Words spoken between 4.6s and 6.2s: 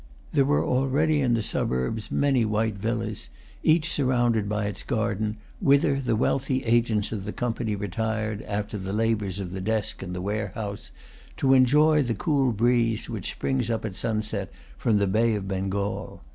its garden, whither the